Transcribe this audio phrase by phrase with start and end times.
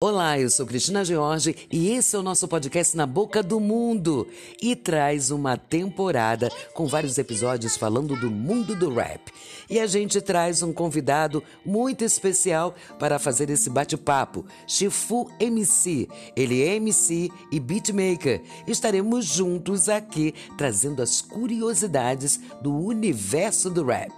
[0.00, 4.28] Olá, eu sou Cristina George e esse é o nosso podcast Na Boca do Mundo
[4.62, 9.20] e traz uma temporada com vários episódios falando do mundo do rap.
[9.68, 16.06] E a gente traz um convidado muito especial para fazer esse bate-papo, Chifu MC.
[16.36, 18.40] Ele é MC e beatmaker.
[18.68, 24.12] Estaremos juntos aqui trazendo as curiosidades do universo do rap.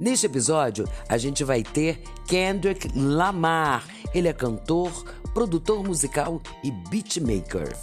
[0.00, 3.86] Neste episódio, a gente vai ter Kendrick Lamar.
[4.14, 5.04] Ele é cantor,
[5.34, 7.76] produtor musical e beatmaker.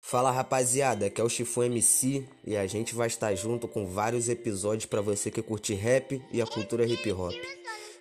[0.00, 4.28] Fala rapaziada, aqui é o Chifu MC e a gente vai estar junto com vários
[4.28, 7.32] episódios para você que curte rap e a cultura hip hop.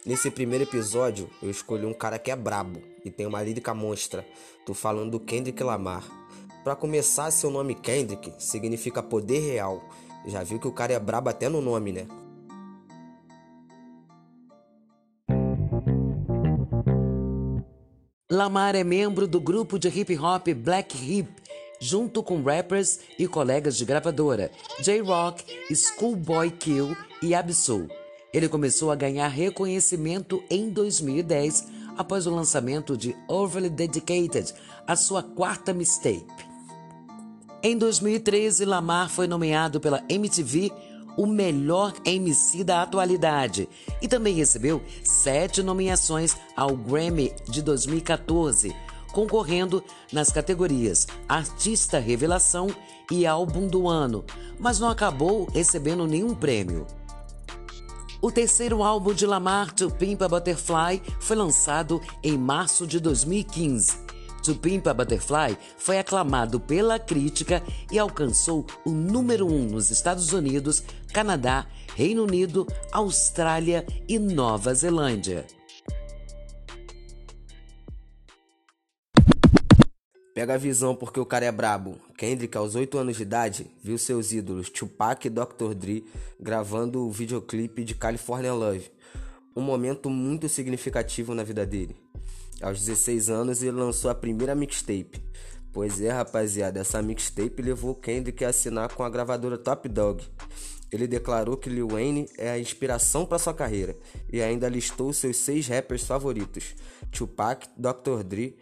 [0.06, 4.26] Nesse primeiro episódio, eu escolhi um cara que é brabo e tem uma lírica monstra.
[4.66, 6.04] Tô falando do Kendrick Lamar.
[6.64, 9.82] Para começar, seu nome Kendrick significa poder real
[10.26, 12.08] já viu que o cara é brabo até no nome, né?
[18.34, 21.30] Lamar é membro do grupo de hip hop Black Hip,
[21.80, 24.50] junto com rappers e colegas de gravadora
[24.82, 27.88] J-Rock, Schoolboy Q e Absol.
[28.34, 34.52] Ele começou a ganhar reconhecimento em 2010 após o lançamento de Overly Dedicated,
[34.88, 36.26] a sua quarta mixtape.
[37.62, 40.72] Em 2013, Lamar foi nomeado pela MTV
[41.18, 43.68] o melhor MC da atualidade
[44.02, 48.76] e também recebeu sete nomeações ao Grammy de 2014,
[49.12, 52.68] concorrendo nas categorias Artista Revelação
[53.12, 54.24] e Álbum do Ano,
[54.60, 56.88] mas não acabou recebendo nenhum prêmio.
[58.22, 64.13] O terceiro álbum de Lamar, To Pimp a Butterfly, foi lançado em março de 2015
[64.44, 69.90] To Pimp a Butterfly foi aclamado pela crítica e alcançou o número 1 um nos
[69.90, 71.66] Estados Unidos, Canadá,
[71.96, 75.48] Reino Unido, Austrália e Nova Zelândia.
[80.34, 81.96] Pega a visão porque o cara é brabo.
[82.18, 85.74] Kendrick, aos 8 anos de idade, viu seus ídolos Tupac e Dr.
[85.74, 86.04] Dre
[86.38, 88.92] gravando o videoclipe de California Love.
[89.56, 91.96] Um momento muito significativo na vida dele.
[92.62, 95.22] Aos 16 anos ele lançou a primeira mixtape.
[95.72, 100.24] Pois é, rapaziada, essa mixtape levou Kendrick a assinar com a gravadora Top Dog.
[100.92, 103.98] Ele declarou que Lil Wayne é a inspiração para sua carreira
[104.32, 106.76] e ainda listou seus seis rappers favoritos:
[107.12, 108.24] Tupac, Dr.
[108.24, 108.56] Dre,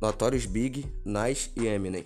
[0.00, 2.04] Notorious Big, Nas e Eminem.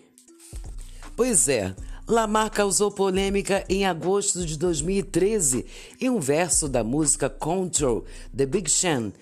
[1.16, 1.74] Pois é,
[2.06, 5.64] Lamar causou polêmica em agosto de 2013
[6.00, 8.04] em um verso da música Control,
[8.36, 9.12] The Big Sean.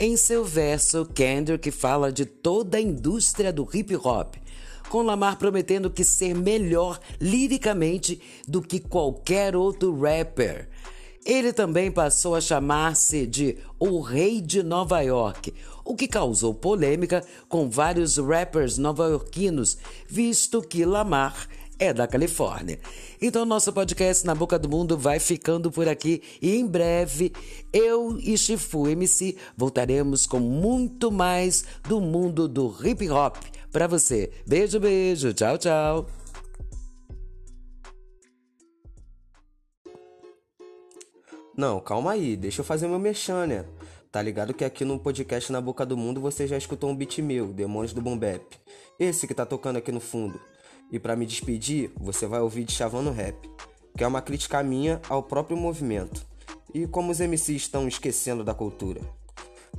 [0.00, 4.36] Em seu verso, Kendrick fala de toda a indústria do hip hop,
[4.88, 10.68] com Lamar prometendo que ser melhor liricamente do que qualquer outro rapper.
[11.26, 15.52] Ele também passou a chamar-se de o Rei de Nova York,
[15.84, 22.78] o que causou polêmica com vários rappers nova-iorquinos, visto que Lamar é da Califórnia.
[23.20, 27.32] Então, nosso podcast Na Boca do Mundo vai ficando por aqui e em breve
[27.72, 33.36] eu e Chifu MC voltaremos com muito mais do mundo do hip hop
[33.70, 34.32] para você.
[34.46, 36.06] Beijo, beijo, tchau, tchau.
[41.56, 43.64] Não, calma aí, deixa eu fazer meu mexão, né?
[44.12, 47.18] Tá ligado que aqui no podcast Na Boca do Mundo você já escutou um beat
[47.18, 48.42] meu, Demônios do Bombep.
[48.98, 50.40] Esse que tá tocando aqui no fundo.
[50.90, 53.36] E para me despedir, você vai ouvir de Chavando Rap,
[53.96, 56.26] que é uma crítica minha ao próprio movimento
[56.74, 59.00] e como os MCs estão esquecendo da cultura.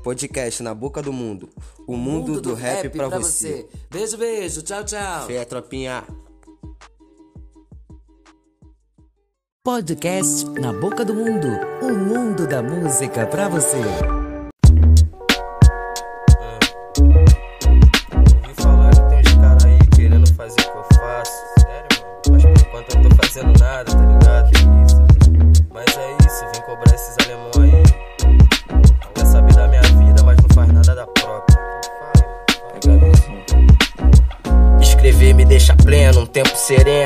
[0.03, 1.49] Podcast na boca do mundo.
[1.87, 3.67] O, mundo, mundo, do, do rap, rap pra, pra você.
[3.67, 3.67] você.
[3.89, 4.61] Beijo, beijo.
[4.61, 5.27] Tchau, tchau.
[5.27, 6.03] Fé, tropinha.
[9.63, 11.47] Podcast na boca do mundo.
[11.81, 14.18] O mundo da música pra você.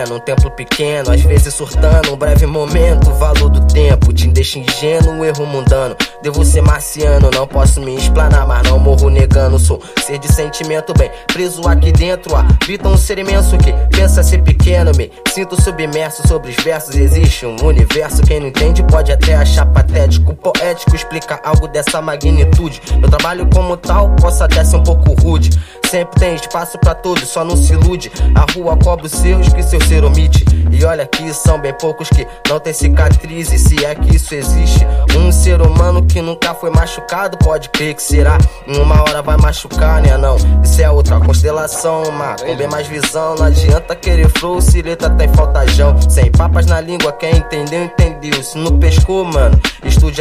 [0.04, 4.28] Sereno, um templo pequeno, às vezes surtando, um breve momento, o valor do tempo te
[4.28, 5.96] deixa ingênuo, um erro mundano.
[6.22, 9.58] Devo ser marciano, não posso me explanar, mas não morro negando.
[9.60, 12.36] Sou ser de sentimento bem preso aqui dentro.
[12.36, 14.92] Habita um ser imenso que pensa ser pequeno.
[14.96, 16.96] Me sinto submerso sobre os versos.
[16.96, 20.36] Existe um universo, quem não entende pode até achar patético.
[20.64, 22.82] Poético explica algo dessa magnitude.
[22.98, 25.50] Meu trabalho como tal posso até ser um pouco rude.
[25.92, 28.10] Sempre tem espaço para todos, só não se ilude.
[28.34, 30.46] A rua cobra os seus que seu ser omite.
[30.72, 34.88] E olha que são bem poucos que não tem cicatrizes, se é que isso existe.
[35.18, 38.38] Um ser humano que nunca foi machucado, pode crer que será.
[38.66, 40.18] Em uma hora vai machucar, né?
[40.18, 43.36] Não, isso é outra constelação, uma com bem mais visão.
[43.36, 45.96] Não adianta querer flow se letra tem faltajão.
[46.10, 48.42] Sem papas na língua, quem entendeu, entendeu.
[48.42, 49.60] Se não pescou, mano,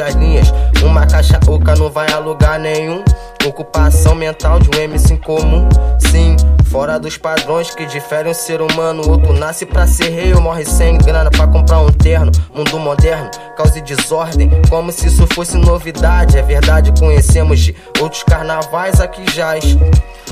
[0.00, 0.52] as linhas.
[0.82, 3.02] Uma caixa oca não vai a lugar nenhum.
[3.46, 5.68] Ocupação mental de um MC comum,
[5.98, 6.36] sim.
[6.70, 9.02] Fora dos padrões que diferem o ser humano.
[9.08, 12.30] Outro nasce pra ser rei ou morre sem grana pra comprar um terno.
[12.54, 16.38] Mundo moderno, causa desordem, como se isso fosse novidade.
[16.38, 19.76] É verdade, conhecemos de outros carnavais aqui jaz.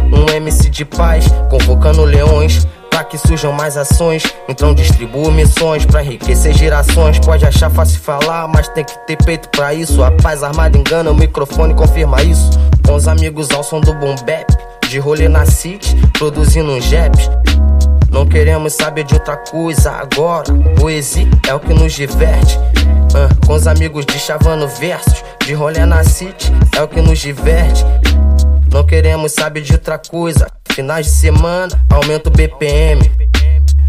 [0.01, 6.03] Um MC de paz, convocando leões Pra que surjam mais ações, então distribuo missões pra
[6.03, 7.19] enriquecer gerações.
[7.21, 10.03] Pode achar fácil falar, mas tem que ter peito pra isso.
[10.03, 12.51] A paz armada engana, o microfone confirma isso.
[12.85, 14.17] Com os amigos ao som do boom
[14.91, 17.31] de rolê na city, produzindo uns japs.
[18.11, 20.53] Não queremos saber de outra coisa agora.
[20.77, 22.59] Poesia é o que nos diverte.
[22.59, 27.21] Uh, com os amigos de chavando versos, de rolê na city, é o que nos
[27.21, 27.85] diverte.
[28.73, 30.49] Não queremos saber de outra coisa.
[30.73, 33.20] Finais de semana, aumenta o BPM.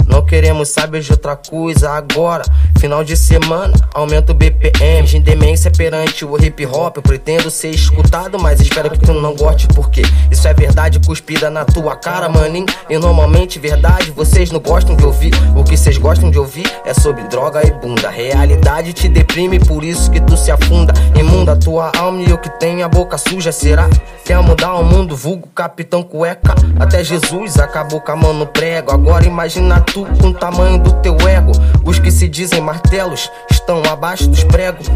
[0.07, 2.43] Não queremos saber de outra coisa agora.
[2.79, 5.07] Final de semana, aumenta o BPM.
[5.07, 6.97] De demência perante o hip hop.
[6.97, 11.49] Eu pretendo ser escutado, mas espero que tu não goste, porque isso é verdade cuspida
[11.49, 12.65] na tua cara, maninho.
[12.89, 15.31] E normalmente, verdade, vocês não gostam de ouvir.
[15.55, 18.09] O que vocês gostam de ouvir é sobre droga e bunda.
[18.09, 20.93] Realidade te deprime, por isso que tu se afunda.
[21.17, 23.89] Imunda tua alma e eu que tenho a boca suja, será?
[24.25, 26.55] Quer mudar o mundo, vulgo capitão cueca.
[26.79, 28.91] Até Jesus acabou com a mão no prego.
[28.91, 31.51] Agora imagina com o tamanho do teu ego.
[31.83, 34.87] Os que se dizem martelos estão abaixo dos pregos.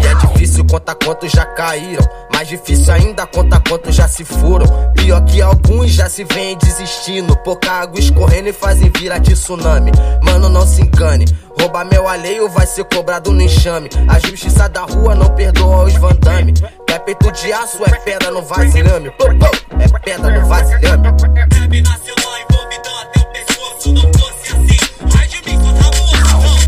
[0.00, 2.04] E é difícil contar quantos já caíram.
[2.32, 4.66] Mais difícil ainda contar quantos já se foram.
[4.94, 7.36] Pior que alguns já se vêm desistindo.
[7.36, 9.92] Pouca água escorrendo e fazem virar de tsunami.
[10.22, 11.24] Mano, não se engane.
[11.58, 13.88] Roubar meu alheio vai ser cobrado no enxame.
[14.08, 16.54] A justiça da rua não perdoa os vandame.
[17.02, 19.10] É peito de aço, é pedra no vasilhame.
[19.10, 19.46] Pô, pô,
[19.80, 21.08] é pedra no vasilhame.
[21.68, 21.82] Mim,
[25.58, 26.66] contra morto.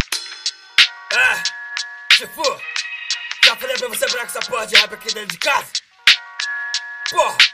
[1.13, 1.41] Ah,
[2.17, 2.43] tipo,
[3.45, 5.67] já falei pra você brincar com essa porra de rap aqui dentro de casa?
[7.11, 7.54] Porra.